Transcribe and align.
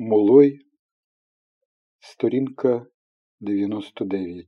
Молой, 0.00 0.60
сторінка 2.00 2.86
99. 3.40 4.46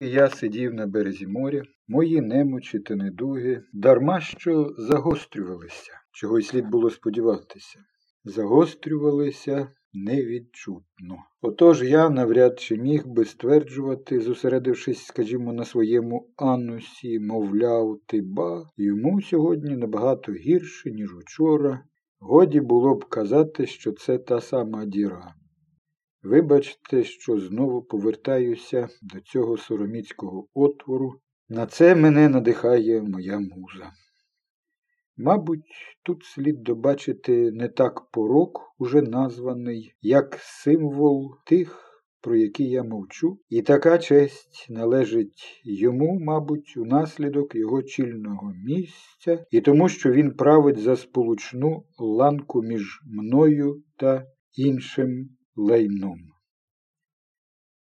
Я 0.00 0.30
сидів 0.30 0.74
на 0.74 0.86
березі 0.86 1.26
моря, 1.26 1.62
мої 1.88 2.20
немочі 2.20 2.78
та 2.78 2.94
недуги 2.96 3.62
дарма 3.72 4.20
що 4.20 4.74
загострювалися, 4.78 5.92
чого 6.12 6.38
й 6.38 6.42
слід 6.42 6.66
було 6.66 6.90
сподіватися. 6.90 7.78
Загострювалися 8.24 9.72
невідчутно. 9.92 11.16
Отож 11.40 11.82
я 11.82 12.10
навряд 12.10 12.60
чи 12.60 12.76
міг 12.76 13.06
би 13.06 13.24
стверджувати, 13.24 14.20
зосередившись, 14.20 15.04
скажімо, 15.04 15.52
на 15.52 15.64
своєму 15.64 16.30
анусі, 16.36 17.18
мовляв, 17.18 18.00
ти 18.06 18.20
ба, 18.22 18.70
йому 18.76 19.22
сьогодні 19.22 19.76
набагато 19.76 20.32
гірше, 20.32 20.90
ніж 20.90 21.16
учора. 21.16 21.84
Годі 22.20 22.60
було 22.60 22.94
б 22.94 23.04
казати, 23.04 23.66
що 23.66 23.92
це 23.92 24.18
та 24.18 24.40
сама 24.40 24.84
діра. 24.84 25.34
Вибачте, 26.22 27.04
що 27.04 27.38
знову 27.38 27.82
повертаюся 27.82 28.88
до 29.02 29.20
цього 29.20 29.56
сороміцького 29.56 30.46
отвору. 30.54 31.12
На 31.48 31.66
це 31.66 31.94
мене 31.94 32.28
надихає 32.28 33.02
моя 33.02 33.38
муза. 33.38 33.92
Мабуть, 35.22 35.64
тут 36.02 36.24
слід 36.24 36.62
добачити 36.62 37.50
не 37.52 37.68
так 37.68 38.10
порок, 38.10 38.60
уже 38.78 39.02
названий, 39.02 39.92
як 40.02 40.38
символ 40.40 41.30
тих, 41.46 41.86
про 42.20 42.36
які 42.36 42.64
я 42.64 42.82
мовчу, 42.82 43.38
і 43.48 43.62
така 43.62 43.98
честь 43.98 44.66
належить 44.70 45.62
йому, 45.64 46.18
мабуть, 46.20 46.76
унаслідок 46.76 47.54
його 47.54 47.82
чільного 47.82 48.52
місця, 48.64 49.44
і 49.50 49.60
тому, 49.60 49.88
що 49.88 50.12
він 50.12 50.30
править 50.30 50.78
за 50.78 50.96
сполучну 50.96 51.84
ланку 51.98 52.62
між 52.62 53.00
мною 53.06 53.82
та 53.96 54.26
іншим 54.56 55.28
лайном. 55.56 56.18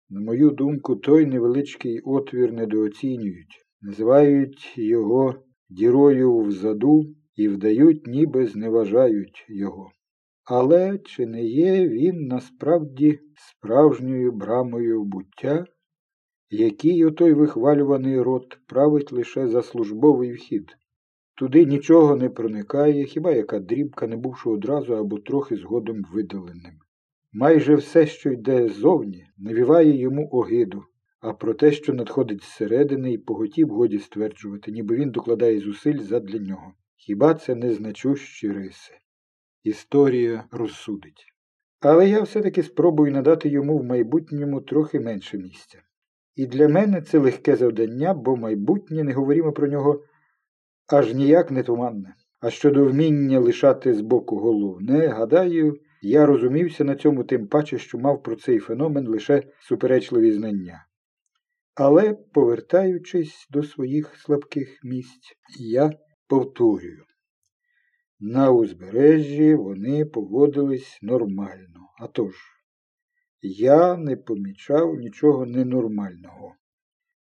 На 0.09 0.21
мою 0.21 0.49
думку, 0.49 0.95
той 0.95 1.25
невеличкий 1.25 1.99
отвір 1.99 2.53
недооцінюють, 2.53 3.65
називають 3.81 4.73
його 4.77 5.35
дірою 5.69 6.39
взаду 6.39 7.15
і 7.35 7.47
вдають, 7.47 8.07
ніби 8.07 8.47
зневажають 8.47 9.45
його. 9.49 9.91
Але 10.43 10.97
чи 10.97 11.25
не 11.25 11.43
є 11.43 11.87
він 11.87 12.27
насправді 12.27 13.19
справжньою 13.35 14.31
брамою 14.31 15.03
буття, 15.03 15.65
який 16.49 17.05
отой 17.05 17.33
вихвалюваний 17.33 18.21
рот 18.21 18.57
править 18.67 19.11
лише 19.11 19.47
за 19.47 19.61
службовий 19.61 20.33
вхід? 20.33 20.77
Туди 21.37 21.65
нічого 21.65 22.15
не 22.15 22.29
проникає, 22.29 23.05
хіба 23.05 23.31
яка 23.31 23.59
дрібка, 23.59 24.07
не 24.07 24.15
бувши 24.15 24.49
одразу 24.49 24.93
або 24.93 25.19
трохи 25.19 25.55
згодом 25.55 26.03
видаленим. 26.13 26.73
Майже 27.33 27.75
все, 27.75 28.07
що 28.07 28.31
йде 28.31 28.67
ззовні, 28.67 29.27
навіває 29.37 29.97
йому 29.97 30.29
огиду, 30.31 30.83
а 31.19 31.33
про 31.33 31.53
те, 31.53 31.71
що 31.71 31.93
надходить 31.93 32.43
зсередини, 32.43 33.13
і 33.13 33.17
поготів 33.17 33.69
годі 33.69 33.99
стверджувати, 33.99 34.71
ніби 34.71 34.95
він 34.95 35.11
докладає 35.11 35.59
зусиль 35.59 35.99
задля 35.99 36.39
нього. 36.39 36.73
Хіба 37.07 37.33
це 37.33 37.55
не 37.55 37.73
значущі 37.73 38.51
риси? 38.51 38.93
Історія 39.63 40.43
розсудить. 40.51 41.25
Але 41.79 42.09
я 42.09 42.21
все-таки 42.21 42.63
спробую 42.63 43.11
надати 43.11 43.49
йому 43.49 43.77
в 43.77 43.83
майбутньому 43.83 44.61
трохи 44.61 44.99
менше 44.99 45.37
місця. 45.37 45.77
І 46.35 46.45
для 46.45 46.67
мене 46.67 47.01
це 47.01 47.17
легке 47.19 47.55
завдання, 47.55 48.13
бо 48.13 48.35
майбутнє, 48.35 49.03
не 49.03 49.13
говоримо 49.13 49.51
про 49.51 49.67
нього, 49.67 50.03
аж 50.87 51.13
ніяк 51.13 51.51
не 51.51 51.63
туманне. 51.63 52.15
А 52.39 52.49
щодо 52.49 52.85
вміння 52.85 53.39
лишати 53.39 53.93
збоку 53.93 54.37
головне, 54.37 55.07
гадаю, 55.07 55.79
я 56.01 56.25
розумівся 56.25 56.83
на 56.83 56.95
цьому 56.95 57.23
тим 57.23 57.47
паче, 57.47 57.77
що 57.77 57.97
мав 57.97 58.23
про 58.23 58.35
цей 58.35 58.59
феномен 58.59 59.07
лише 59.07 59.43
суперечливі 59.59 60.31
знання. 60.31 60.85
Але, 61.75 62.13
повертаючись 62.13 63.47
до 63.51 63.63
своїх 63.63 64.15
слабких 64.15 64.79
місць, 64.83 65.37
я 65.59 65.91
повторюю. 66.27 67.05
На 68.19 68.51
узбережжі 68.51 69.55
вони 69.55 70.05
поводились 70.05 70.99
нормально. 71.01 71.89
А 71.99 72.07
тож, 72.07 72.35
я 73.41 73.97
не 73.97 74.15
помічав 74.15 74.95
нічого 74.95 75.45
ненормального. 75.45 76.55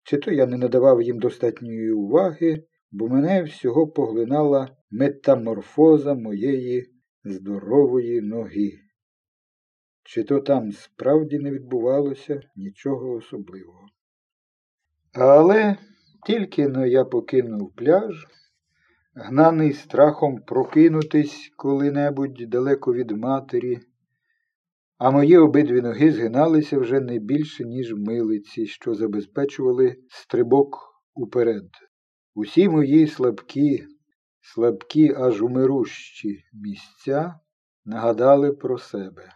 Чи 0.05 0.19
то 0.19 0.31
я 0.31 0.47
не 0.47 0.57
надавав 0.57 1.03
їм 1.03 1.19
достатньої 1.19 1.93
уваги, 1.93 2.65
бо 2.93 3.09
мене 3.09 3.43
всього 3.43 3.89
поглинала 3.89 4.77
метаморфоза 4.91 6.15
моєї 6.15 6.93
здорової 7.25 8.21
ноги. 8.21 8.73
Чи 10.05 10.25
то 10.25 10.41
там 10.41 10.73
справді 10.73 11.39
не 11.39 11.51
відбувалося 11.51 12.41
нічого 12.57 13.13
особливого. 13.13 13.87
Але 15.13 15.77
тільки 16.27 16.69
но 16.69 16.87
я 16.87 17.05
покинув 17.05 17.75
пляж, 17.75 18.27
гнаний 19.15 19.73
страхом 19.73 20.43
прокинутись 20.43 21.53
коли-небудь 21.57 22.45
далеко 22.49 22.95
від 22.95 23.11
матері, 23.11 23.81
а 24.99 25.11
мої 25.11 25.37
обидві 25.37 25.81
ноги 25.81 26.13
згиналися 26.13 26.79
вже 26.79 27.01
не 27.01 27.19
більше, 27.19 27.65
ніж 27.65 27.95
милиці, 27.95 28.67
що 28.67 28.95
забезпечували 28.95 29.97
стрибок 30.09 30.79
уперед. 31.15 31.69
Усі 32.35 32.69
мої 32.69 33.07
слабкі, 33.07 33.85
слабкі 34.41 35.15
аж 35.17 35.43
умирущі 35.43 36.45
місця 36.53 37.41
нагадали 37.85 38.53
про 38.53 38.79
себе, 38.79 39.29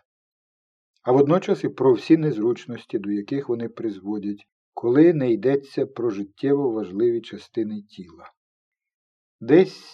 а 1.03 1.13
водночас 1.13 1.65
і 1.65 1.69
про 1.69 1.93
всі 1.93 2.17
незручності, 2.17 2.99
до 2.99 3.11
яких 3.11 3.49
вони 3.49 3.69
призводять, 3.69 4.47
коли 4.75 5.13
не 5.13 5.33
йдеться 5.33 5.87
про 5.87 6.11
життєво 6.11 6.71
важливі 6.71 7.21
частини 7.21 7.83
тіла. 7.83 8.36
Десь 9.41 9.85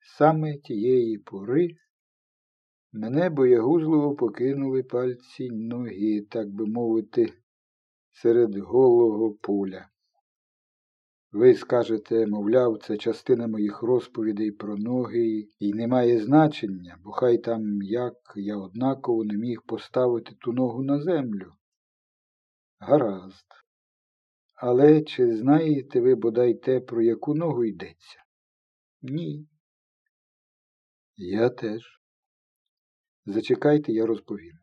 саме 0.00 0.58
тієї 0.58 1.18
пори 1.18 1.76
мене 2.92 3.30
боягузливо 3.30 4.14
покинули 4.14 4.82
пальці 4.82 5.50
ноги, 5.50 6.26
так 6.30 6.48
би 6.48 6.66
мовити, 6.66 7.32
серед 8.12 8.56
голого 8.56 9.34
поля. 9.34 9.88
Ви 11.32 11.54
скажете, 11.54 12.26
мовляв, 12.26 12.78
це 12.78 12.96
частина 12.96 13.46
моїх 13.46 13.82
розповідей 13.82 14.50
про 14.50 14.76
ноги 14.76 15.48
і 15.58 15.72
не 15.72 15.86
має 15.86 16.20
значення, 16.20 16.98
бо 17.04 17.10
хай 17.10 17.38
там 17.38 17.82
як 17.82 18.14
я 18.36 18.56
однаково 18.56 19.24
не 19.24 19.34
міг 19.36 19.62
поставити 19.66 20.34
ту 20.40 20.52
ногу 20.52 20.82
на 20.82 21.00
землю. 21.00 21.52
Гаразд. 22.78 23.46
Але 24.54 25.02
чи 25.02 25.36
знаєте 25.36 26.00
ви 26.00 26.14
бодай 26.14 26.54
те, 26.54 26.80
про 26.80 27.02
яку 27.02 27.34
ногу 27.34 27.64
йдеться? 27.64 28.25
Ні. 29.08 29.48
Я 31.16 31.48
теж. 31.48 32.00
Зачекайте, 33.26 33.92
я 33.92 34.06
розповім. 34.06 34.58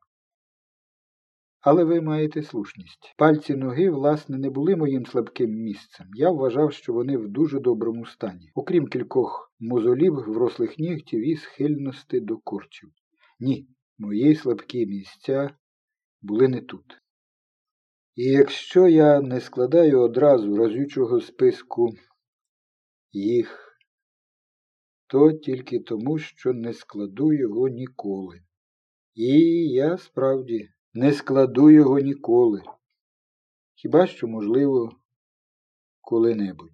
Але 1.61 1.83
ви 1.83 2.01
маєте 2.01 2.43
слушність. 2.43 3.13
Пальці 3.17 3.55
ноги, 3.55 3.89
власне, 3.89 4.37
не 4.37 4.49
були 4.49 4.75
моїм 4.75 5.05
слабким 5.05 5.49
місцем. 5.49 6.07
Я 6.13 6.29
вважав, 6.31 6.73
що 6.73 6.93
вони 6.93 7.17
в 7.17 7.29
дуже 7.29 7.59
доброму 7.59 8.05
стані, 8.05 8.51
окрім 8.55 8.87
кількох 8.87 9.53
мозолів, 9.59 10.13
врослих 10.13 10.79
нігтів 10.79 11.29
і 11.29 11.35
схильності 11.35 12.19
до 12.19 12.37
корчів. 12.37 12.89
Ні, 13.39 13.67
мої 13.97 14.35
слабкі 14.35 14.85
місця 14.85 15.57
були 16.21 16.47
не 16.47 16.61
тут. 16.61 17.01
І 18.15 18.23
якщо 18.23 18.87
я 18.87 19.21
не 19.21 19.41
складаю 19.41 20.01
одразу 20.01 20.55
разючого 20.55 21.21
списку 21.21 21.89
їх, 23.11 23.62
то 25.13 25.31
тільки 25.31 25.79
тому, 25.79 26.17
що 26.17 26.53
не 26.53 26.73
складу 26.73 27.33
його 27.33 27.67
ніколи. 27.67 28.41
І 29.15 29.39
я 29.69 29.97
справді 29.97 30.69
не 30.93 31.11
складу 31.11 31.69
його 31.69 31.99
ніколи. 31.99 32.61
Хіба 33.75 34.07
що, 34.07 34.27
можливо, 34.27 34.91
коли-небудь. 36.01 36.69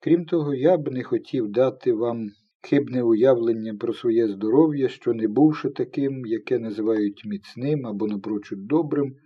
Крім 0.00 0.24
того, 0.24 0.54
я 0.54 0.76
б 0.76 0.92
не 0.92 1.02
хотів 1.02 1.48
дати 1.48 1.92
вам 1.92 2.30
хибне 2.62 3.02
уявлення 3.02 3.74
про 3.74 3.94
своє 3.94 4.28
здоров'я, 4.28 4.88
що, 4.88 5.14
не 5.14 5.28
бувши 5.28 5.70
таким, 5.70 6.26
яке 6.26 6.58
називають 6.58 7.24
міцним 7.24 7.86
або 7.86 8.06
напрочуд 8.06 8.66
добрим, 8.66 9.16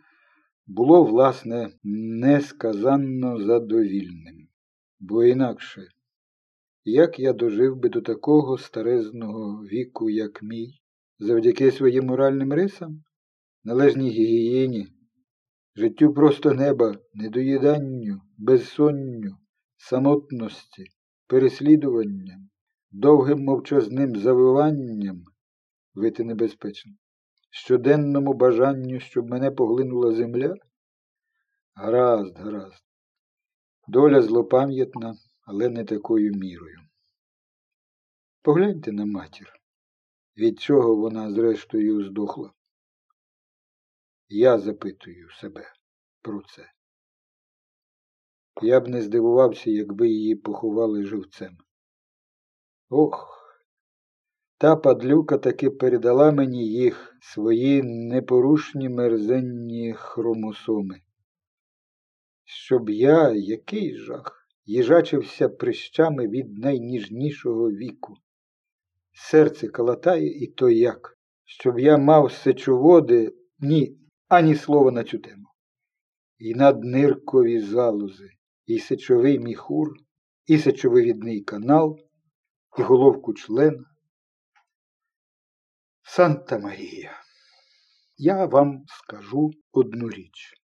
було, 0.67 1.05
власне, 1.05 1.71
несказанно 1.85 3.39
задовільним. 3.39 4.49
Бо 5.01 5.25
інакше, 5.25 5.89
як 6.91 7.19
я 7.19 7.33
дожив 7.33 7.77
би 7.77 7.89
до 7.89 8.01
такого 8.01 8.59
старезного 8.59 9.63
віку, 9.65 10.11
як 10.11 10.43
мій, 10.43 10.81
завдяки 11.19 11.71
своїм 11.71 12.07
моральним 12.07 12.53
рисам? 12.53 13.03
належній 13.65 14.11
гігієні, 14.11 14.89
життю 15.77 16.15
просто 16.15 16.55
неба, 16.55 16.95
недоїданню, 17.15 18.21
безсонню, 18.39 19.37
самотності, 19.77 20.85
переслідуванням, 21.27 22.49
довгим 22.91 23.45
мовчазним 23.45 24.17
завиванням 24.17 25.25
вити 25.95 26.25
небезпечно, 26.25 26.93
щоденному 27.51 28.35
бажанню, 28.35 29.01
щоб 29.01 29.31
мене 29.31 29.51
поглинула 29.51 30.13
земля? 30.13 30.55
Гаразд, 31.75 32.37
гаразд. 32.39 32.85
Доля 33.89 34.23
злопам'ятна, 34.23 35.15
але 35.49 35.69
не 35.69 35.85
такою 35.85 36.33
мірою. 36.33 36.79
Погляньте 38.43 38.93
на 38.93 39.07
матір, 39.07 39.53
від 40.37 40.61
чого 40.61 40.97
вона 40.97 41.31
зрештою 41.31 42.05
здохла. 42.05 42.53
Я 44.29 44.59
запитую 44.59 45.31
себе 45.31 45.73
про 46.23 46.43
це. 46.43 46.71
Я 48.63 48.81
б 48.81 48.89
не 48.89 49.03
здивувався, 49.03 49.71
якби 49.71 50.09
її 50.09 50.37
поховали 50.37 51.05
живцем. 51.05 51.59
Ох, 52.91 53.39
та 54.59 54.77
падлюка 54.77 55.39
таки 55.39 55.71
передала 55.71 56.33
мені 56.33 56.69
їх 56.69 57.17
свої 57.21 57.83
непорушні 57.83 58.89
мерзенні 58.89 59.95
хромосоми. 59.95 61.01
Щоб 62.45 62.91
я, 62.91 63.33
який 63.33 63.97
жах, 63.97 64.48
їжачився 64.69 65.49
прищами 65.49 66.29
від 66.29 66.59
найніжнішого 66.59 67.71
віку. 67.71 68.15
Серце 69.13 69.69
калатає 69.69 70.45
і 70.45 70.47
то 70.47 70.71
як, 70.71 71.19
щоб 71.45 71.79
я 71.79 71.99
мав 71.99 72.33
сечоводи, 72.33 73.35
ні, 73.59 73.99
ані 74.29 74.55
слова 74.55 74.91
на 74.91 75.05
цю 75.05 75.19
тему. 75.19 75.49
І 76.39 76.55
надниркові 76.55 77.61
залози, 77.61 78.31
і 78.67 78.79
сечовий 78.79 79.39
міхур, 79.39 79.89
і 80.47 80.59
сечовивідний 80.59 81.41
канал, 81.41 81.99
і 82.79 82.83
головку 82.83 83.35
члена. 83.35 83.85
Санта 86.03 86.59
Марія, 86.59 87.13
я 88.17 88.47
вам 88.47 88.85
скажу 88.87 89.51
одну 89.73 90.11
річ. 90.11 90.55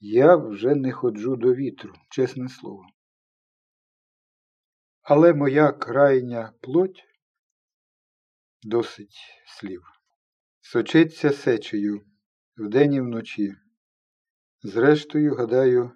Я 0.00 0.36
вже 0.36 0.74
не 0.74 0.92
ходжу 0.92 1.36
до 1.36 1.54
вітру, 1.54 1.94
чесне 2.10 2.48
слово. 2.48 2.86
Але 5.02 5.34
моя 5.34 5.72
крайня 5.72 6.52
плоть 6.60 7.04
досить 8.62 9.16
слів. 9.46 9.82
Сочиться 10.60 11.32
сечею 11.32 12.06
вдень 12.56 12.94
і 12.94 13.00
вночі. 13.00 13.54
Зрештою, 14.62 15.34
гадаю, 15.34 15.92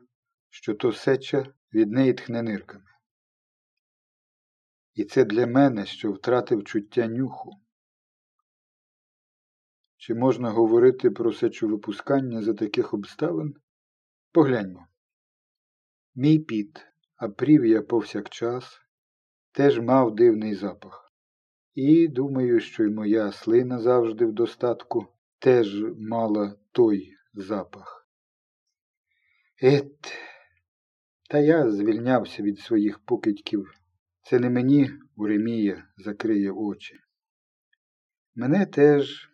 що 0.49 0.75
то 0.75 0.93
сеча 0.93 1.55
від 1.73 1.91
неї 1.91 2.15
тхне 2.15 2.43
нирками. 2.43 2.91
І 4.95 5.05
це 5.05 5.25
для 5.25 5.47
мене, 5.47 5.87
що 5.87 6.13
втратив 6.13 6.65
чуття 6.65 7.07
нюху. 7.07 7.51
Чи 9.97 10.15
можна 10.15 10.51
говорити 10.51 11.11
про 11.11 11.33
сечовипускання 11.33 12.43
за 12.43 12.55
таких 12.55 12.95
обставин? 12.95 13.55
Погляньмо. 14.33 14.87
Мій 16.15 16.39
піт, 16.39 16.87
а 17.17 17.29
прів'я 17.29 17.83
повсякчас, 17.83 18.81
теж 19.53 19.81
мав 19.81 20.15
дивний 20.15 20.55
запах. 20.55 21.13
І 21.75 22.09
думаю, 22.09 22.61
що 22.61 22.85
й 22.85 22.91
моя 22.91 23.33
слина 23.33 23.79
завжди 23.79 24.27
в 24.27 24.33
достатку 24.33 25.07
теж 25.39 25.85
мала 25.99 26.57
той 26.73 27.17
запах. 27.35 28.09
Ет, 29.63 30.19
та 31.31 31.39
я 31.39 31.71
звільнявся 31.71 32.43
від 32.43 32.59
своїх 32.59 32.99
покидьків. 32.99 33.73
Це 34.23 34.39
не 34.39 34.51
мені 34.51 34.91
Уремія 35.17 35.87
закриє 35.97 36.51
очі. 36.51 37.01
Мене 38.35 38.67
теж, 38.67 39.31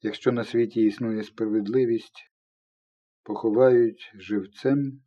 якщо 0.00 0.32
на 0.32 0.44
світі 0.44 0.82
існує 0.82 1.22
справедливість, 1.22 2.29
поховають 3.30 4.12
живцем 4.14 5.00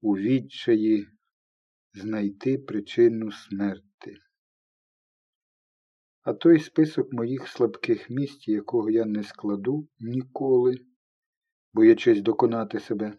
у 0.00 0.16
відчаї 0.16 1.06
знайти 1.94 2.58
причину 2.58 3.32
смерти. 3.32 4.16
А 6.22 6.32
той 6.32 6.60
список 6.60 7.12
моїх 7.12 7.48
слабких 7.48 8.10
місць, 8.10 8.48
якого 8.48 8.90
я 8.90 9.04
не 9.04 9.22
складу 9.22 9.88
ніколи, 10.00 10.78
боячись 11.74 12.20
доконати 12.20 12.80
себе, 12.80 13.18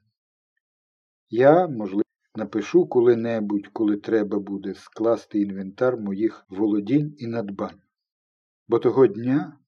я, 1.30 1.68
можливо, 1.68 2.04
напишу 2.36 2.88
коли-небудь, 2.88 3.68
коли 3.74 3.98
треба 3.98 4.40
буде 4.40 4.74
скласти 4.74 5.40
інвентар 5.40 5.98
моїх 5.98 6.46
володінь 6.50 7.16
і 7.18 7.28
надбань. 7.28 7.82
Бо 8.68 8.80
того 8.80 9.08
дня, 9.08 9.60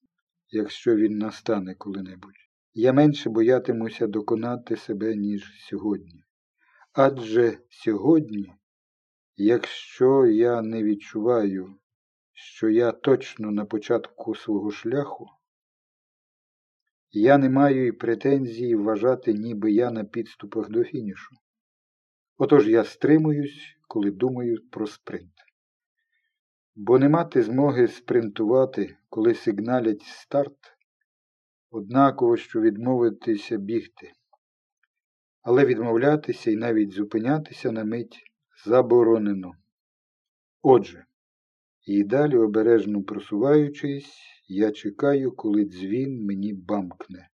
якщо 0.50 0.96
він 0.96 1.18
настане 1.18 1.76
коли-небудь, 1.76 2.45
я 2.78 2.94
менше 2.94 3.30
боятимуся 3.30 4.08
доконати 4.08 4.76
себе, 4.76 5.16
ніж 5.16 5.66
сьогодні. 5.70 6.24
Адже 6.94 7.58
сьогодні, 7.70 8.54
якщо 9.38 10.26
я 10.26 10.62
не 10.62 10.84
відчуваю, 10.84 11.76
що 12.34 12.70
я 12.70 12.92
точно 12.92 13.52
на 13.52 13.66
початку 13.66 14.36
свого 14.36 14.72
шляху, 14.72 15.28
я 17.12 17.38
не 17.38 17.50
маю 17.50 17.88
і 17.88 17.92
претензії 17.92 18.76
вважати, 18.76 19.34
ніби 19.34 19.72
я 19.72 19.92
на 19.92 20.04
підступах 20.04 20.70
до 20.70 20.84
фінішу. 20.84 21.36
Отож 22.38 22.68
я 22.68 22.84
стримуюсь, 22.84 23.78
коли 23.88 24.12
думаю 24.12 24.58
про 24.72 24.88
спринт. 24.88 25.34
Бо 26.76 27.00
не 27.00 27.10
мати 27.10 27.42
змоги 27.42 27.88
спринтувати, 27.88 28.98
коли 29.10 29.36
сигналять 29.36 30.02
старт, 30.02 30.75
однаково, 31.76 32.38
що 32.38 32.62
відмовитися 32.62 33.58
бігти. 33.58 34.12
Але 35.42 35.66
відмовлятися 35.66 36.52
і 36.52 36.56
навіть 36.56 36.92
зупинятися 36.92 37.72
на 37.72 37.84
мить 37.84 38.24
заборонено. 38.66 39.52
Отже, 40.62 41.06
і 41.88 42.04
далі, 42.04 42.38
обережно 42.38 43.04
просуваючись, 43.04 44.18
я 44.48 44.72
чекаю, 44.72 45.32
коли 45.32 45.64
дзвін 45.66 46.26
мені 46.26 46.54
бамкне. 46.54 47.30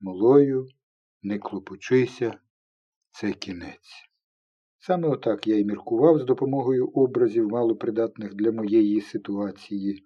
Молою, 0.00 0.66
не 1.22 1.38
клопочися, 1.38 2.38
це 3.10 3.32
кінець. 3.32 4.08
Саме 4.78 5.08
отак 5.08 5.46
я 5.46 5.56
й 5.56 5.64
міркував 5.64 6.18
з 6.18 6.24
допомогою 6.24 6.86
образів, 6.86 7.48
малопридатних 7.48 8.34
для 8.34 8.52
моєї 8.52 9.00
ситуації. 9.00 10.04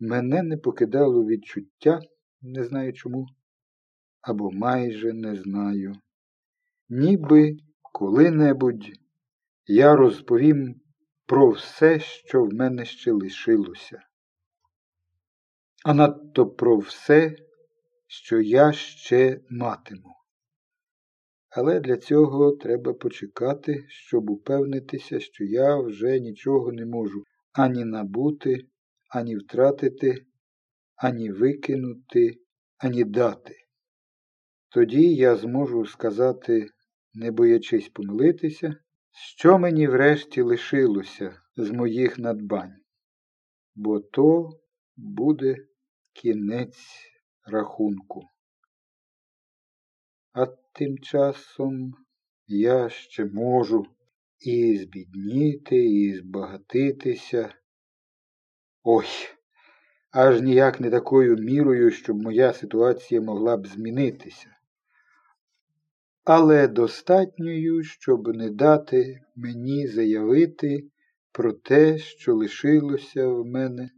Мене 0.00 0.42
не 0.42 0.56
покидало 0.56 1.24
відчуття, 1.24 2.00
не 2.42 2.64
знаю 2.64 2.92
чому, 2.92 3.26
або 4.20 4.50
майже 4.50 5.12
не 5.12 5.36
знаю. 5.36 5.94
Ніби 6.88 7.56
коли-небудь 7.92 8.86
я 9.66 9.96
розповім 9.96 10.80
про 11.26 11.50
все, 11.50 12.00
що 12.00 12.42
в 12.44 12.52
мене 12.52 12.84
ще 12.84 13.12
лишилося, 13.12 14.02
а 15.84 15.94
надто 15.94 16.46
про 16.46 16.78
все, 16.78 17.36
що 18.06 18.40
я 18.40 18.72
ще 18.72 19.40
матиму. 19.50 20.14
Але 21.50 21.80
для 21.80 21.96
цього 21.96 22.52
треба 22.52 22.94
почекати, 22.94 23.84
щоб 23.88 24.30
упевнитися, 24.30 25.20
що 25.20 25.44
я 25.44 25.76
вже 25.76 26.20
нічого 26.20 26.72
не 26.72 26.86
можу 26.86 27.24
ані 27.52 27.84
набути, 27.84 28.66
ані 29.10 29.36
втратити, 29.36 30.26
ані 31.00 31.30
викинути, 31.30 32.40
ані 32.78 33.04
дати. 33.04 33.56
Тоді 34.68 35.14
я 35.14 35.36
зможу 35.36 35.86
сказати, 35.86 36.68
не 37.14 37.30
боячись 37.30 37.88
помилитися, 37.88 38.76
що 39.12 39.58
мені 39.58 39.88
врешті 39.88 40.40
лишилося 40.42 41.42
з 41.56 41.70
моїх 41.70 42.18
надбань, 42.18 42.76
бо 43.74 44.00
то 44.00 44.50
буде 44.96 45.56
кінець 46.12 47.10
рахунку. 47.46 48.22
А 50.32 50.46
тим 50.46 50.98
часом 50.98 51.94
я 52.46 52.88
ще 52.88 53.24
можу 53.24 53.86
і 54.38 54.76
збідніти, 54.76 55.76
і 55.76 56.14
збагатитися. 56.14 57.54
Ой, 58.82 59.06
аж 60.10 60.40
ніяк 60.40 60.80
не 60.80 60.90
такою 60.90 61.36
мірою, 61.36 61.90
щоб 61.90 62.22
моя 62.22 62.52
ситуація 62.52 63.20
могла 63.20 63.56
б 63.56 63.66
змінитися. 63.66 64.56
Але 66.24 66.68
достатньою, 66.68 67.82
щоб 67.82 68.28
не 68.28 68.50
дати 68.50 69.20
мені 69.36 69.88
заявити 69.88 70.90
про 71.32 71.52
те, 71.52 71.98
що 71.98 72.34
лишилося 72.34 73.28
в 73.28 73.46
мене, 73.46 73.90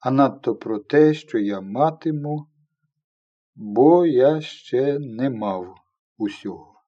а 0.00 0.10
надто 0.10 0.56
про 0.56 0.78
те, 0.78 1.14
що 1.14 1.38
я 1.38 1.60
матиму 1.60 2.48
бо 3.54 4.06
я 4.06 4.40
ще 4.40 4.98
не 4.98 5.30
мав 5.30 5.74
усього. 6.18 6.82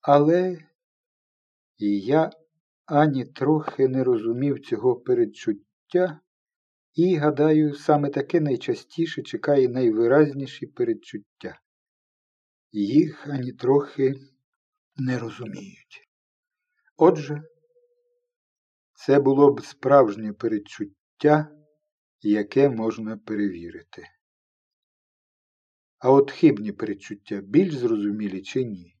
Але 0.00 0.58
і 1.78 2.00
я 2.00 2.30
ані 2.86 3.24
трохи 3.24 3.88
не 3.88 4.04
розумів 4.04 4.60
цього 4.60 4.96
передчуття, 4.96 6.20
і, 6.94 7.16
гадаю, 7.16 7.74
саме 7.74 8.10
таке 8.10 8.40
найчастіше 8.40 9.22
чекає 9.22 9.68
найвиразніші 9.68 10.66
передчуття. 10.66 11.60
Їх 12.72 13.26
ані 13.26 13.52
трохи 13.52 14.14
не 14.96 15.18
розуміють. 15.18 16.08
Отже, 16.96 17.42
це 18.92 19.20
було 19.20 19.52
б 19.52 19.64
справжнє 19.64 20.32
передчуття, 20.32 21.48
яке 22.20 22.68
можна 22.68 23.16
перевірити. 23.16 24.06
А 25.98 26.10
от 26.10 26.30
хибні 26.30 26.72
передчуття 26.72 27.40
більш 27.40 27.74
зрозумілі 27.74 28.42
чи 28.42 28.64
ні? 28.64 28.99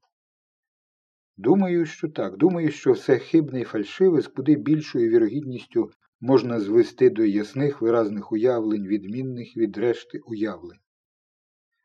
Думаю, 1.40 1.86
що 1.86 2.08
так. 2.08 2.36
Думаю, 2.36 2.70
що 2.70 2.92
все 2.92 3.18
хибне 3.18 3.60
і 3.60 3.64
фальшиве 3.64 4.20
з 4.20 4.28
куди 4.28 4.54
більшою 4.54 5.10
вірогідністю 5.10 5.90
можна 6.20 6.60
звести 6.60 7.10
до 7.10 7.24
ясних 7.24 7.80
виразних 7.80 8.32
уявлень, 8.32 8.86
відмінних 8.86 9.56
від 9.56 9.78
решти 9.78 10.18
уявлень. 10.18 10.78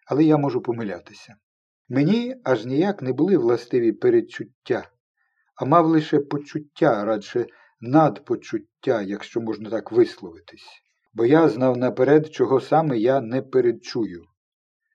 Але 0.07 0.23
я 0.23 0.37
можу 0.37 0.61
помилятися. 0.61 1.35
Мені 1.89 2.35
аж 2.43 2.65
ніяк 2.65 3.01
не 3.01 3.13
були 3.13 3.37
властиві 3.37 3.91
передчуття, 3.91 4.89
а 5.55 5.65
мав 5.65 5.87
лише 5.87 6.19
почуття, 6.19 7.05
радше 7.05 7.45
надпочуття, 7.79 9.01
якщо 9.01 9.41
можна 9.41 9.69
так 9.69 9.91
висловитись, 9.91 10.81
бо 11.13 11.25
я 11.25 11.49
знав 11.49 11.77
наперед, 11.77 12.33
чого 12.33 12.61
саме 12.61 12.97
я 12.97 13.21
не 13.21 13.41
передчую. 13.41 14.23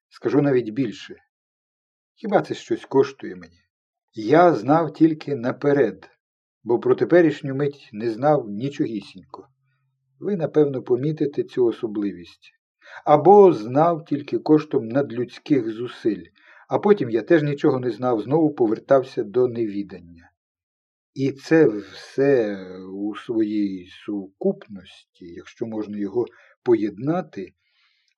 Скажу 0.08 0.42
навіть 0.42 0.70
більше. 0.70 1.16
Хіба 2.14 2.42
це 2.42 2.54
щось 2.54 2.84
коштує 2.84 3.36
мені? 3.36 3.69
Я 4.14 4.54
знав 4.54 4.92
тільки 4.92 5.36
наперед, 5.36 6.10
бо 6.64 6.80
про 6.80 6.94
теперішню 6.94 7.54
мить 7.54 7.90
не 7.92 8.10
знав 8.10 8.48
нічогісінько. 8.48 9.48
Ви, 10.18 10.36
напевно, 10.36 10.82
помітите 10.82 11.42
цю 11.42 11.64
особливість. 11.64 12.52
Або 13.04 13.52
знав 13.52 14.04
тільки 14.04 14.38
коштом 14.38 14.88
надлюдських 14.88 15.70
зусиль, 15.70 16.24
а 16.68 16.78
потім 16.78 17.10
я 17.10 17.22
теж 17.22 17.42
нічого 17.42 17.80
не 17.80 17.90
знав, 17.90 18.20
знову 18.20 18.54
повертався 18.54 19.22
до 19.22 19.48
невідання. 19.48 20.30
І 21.14 21.32
це 21.32 21.68
все 21.68 22.66
у 22.92 23.16
своїй 23.16 23.86
сукупності, 23.86 25.26
якщо 25.26 25.66
можна 25.66 25.98
його 25.98 26.26
поєднати, 26.62 27.52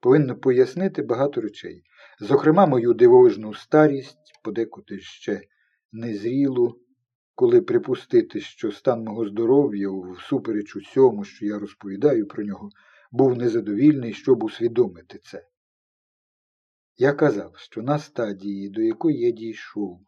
повинно 0.01 0.37
пояснити 0.37 1.03
багато 1.03 1.41
речей. 1.41 1.83
Зокрема, 2.21 2.67
мою 2.67 2.95
дивовижну 2.95 3.55
старість, 3.55 4.41
подекуди 4.45 5.01
ще 5.01 5.41
незрілу, 5.93 6.79
коли 7.35 7.61
припустити, 7.61 8.41
що 8.41 8.73
стан 8.73 9.05
мого 9.05 9.29
здоров'я, 9.29 9.91
всупереч 9.91 10.77
усьому, 10.77 11.25
що 11.25 11.47
я 11.47 11.59
розповідаю 11.59 12.27
про 12.27 12.45
нього, 12.45 12.71
був 13.13 13.37
незадовільний, 13.37 14.13
щоб 14.13 14.45
усвідомити 14.45 15.19
це. 15.19 15.47
Я 16.97 17.13
казав, 17.13 17.53
що 17.57 17.83
на 17.83 17.99
стадії, 17.99 18.69
до 18.69 18.83
якої 18.83 19.21
я 19.21 19.31
дійшов, 19.31 20.01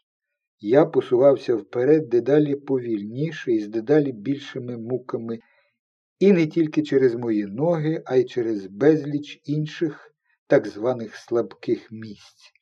я 0.60 0.86
посувався 0.86 1.56
вперед 1.56 2.08
дедалі 2.08 2.54
повільніше 2.54 3.52
і 3.52 3.60
з 3.60 3.68
дедалі 3.68 4.12
більшими 4.12 4.78
муками, 4.78 5.38
і 6.18 6.32
не 6.32 6.46
тільки 6.46 6.82
через 6.82 7.14
мої 7.14 7.46
ноги, 7.46 8.02
а 8.06 8.16
й 8.16 8.24
через 8.24 8.66
безліч 8.66 9.40
інших 9.44 10.14
так 10.46 10.66
званих 10.66 11.16
слабких 11.16 11.92
місць, 11.92 12.52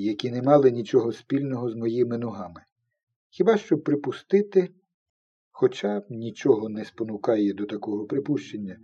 які 0.00 0.30
не 0.30 0.42
мали 0.42 0.70
нічого 0.70 1.12
спільного 1.12 1.70
з 1.70 1.74
моїми 1.74 2.18
ногами. 2.18 2.62
Хіба 3.30 3.56
що 3.56 3.78
припустити, 3.78 4.68
хоча 5.50 6.02
нічого 6.10 6.68
не 6.68 6.84
спонукає 6.84 7.52
до 7.52 7.66
такого 7.66 8.04
припущення, 8.04 8.78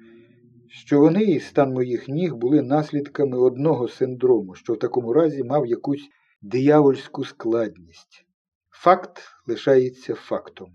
що 0.68 1.00
вони 1.00 1.22
і 1.22 1.40
стан 1.40 1.72
моїх 1.72 2.08
ніг 2.08 2.34
були 2.34 2.62
наслідками 2.62 3.38
одного 3.38 3.88
синдрому, 3.88 4.54
що 4.54 4.72
в 4.72 4.78
такому 4.78 5.12
разі 5.12 5.44
мав 5.44 5.66
якусь 5.66 6.08
диявольську 6.42 7.24
складність. 7.24 8.24
Факт 8.70 9.22
лишається 9.46 10.14
фактом. 10.14 10.74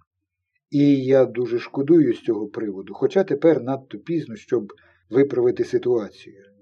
І 0.69 1.03
я 1.05 1.25
дуже 1.25 1.59
шкодую 1.59 2.13
з 2.13 2.21
цього 2.21 2.47
приводу, 2.47 2.93
хоча 2.93 3.23
тепер 3.23 3.61
надто 3.61 3.99
пізно, 3.99 4.35
щоб 4.35 4.73
виправити 5.09 5.63
ситуацію. 5.63 6.52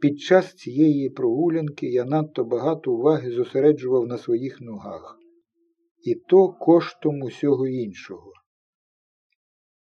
Під 0.00 0.20
час 0.20 0.54
цієї 0.54 1.10
прогулянки 1.10 1.86
я 1.86 2.04
надто 2.04 2.44
багато 2.44 2.92
уваги 2.92 3.30
зосереджував 3.30 4.06
на 4.06 4.18
своїх 4.18 4.60
ногах, 4.60 5.18
і 6.02 6.14
то 6.14 6.48
коштом 6.48 7.22
усього 7.22 7.66
іншого. 7.66 8.32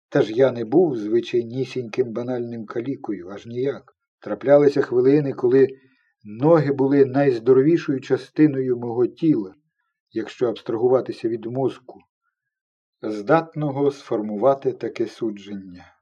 Та 0.09 0.23
ж 0.23 0.33
я 0.33 0.53
не 0.53 0.65
був 0.65 0.97
звичайнісіньким 0.97 2.13
банальним 2.13 2.67
калікою, 2.67 3.29
аж 3.29 3.47
ніяк. 3.47 3.93
Траплялися 4.21 4.83
хвилини, 4.83 5.33
коли 5.33 5.69
ноги 6.25 6.73
були 6.73 7.05
найздоровішою 7.05 8.01
частиною 8.01 8.77
мого 8.77 9.07
тіла, 9.07 9.55
якщо 10.11 10.49
абстрагуватися 10.49 11.29
від 11.29 11.47
мозку, 11.47 12.01
здатного 13.03 13.91
сформувати 13.91 14.73
таке 14.73 15.07
судження. 15.07 15.96